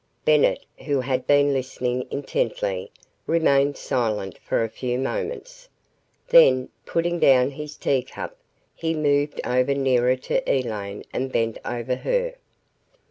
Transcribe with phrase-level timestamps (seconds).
[0.25, 2.89] Bennett, who had been listening intently,
[3.27, 5.69] remained silent for a few moments.
[6.29, 8.35] Then, putting down his tea cup,
[8.73, 12.33] he moved over nearer to Elaine and bent over her.